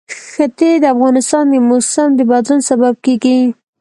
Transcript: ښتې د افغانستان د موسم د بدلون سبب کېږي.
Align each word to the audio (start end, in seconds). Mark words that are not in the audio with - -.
ښتې 0.29 0.71
د 0.81 0.85
افغانستان 0.93 1.45
د 1.49 1.53
موسم 1.69 2.09
د 2.15 2.21
بدلون 2.31 2.59
سبب 2.69 2.93
کېږي. 3.05 3.39